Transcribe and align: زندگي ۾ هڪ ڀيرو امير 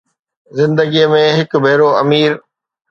زندگي 0.59 1.03
۾ 1.11 1.21
هڪ 1.37 1.51
ڀيرو 1.63 1.89
امير 2.03 2.31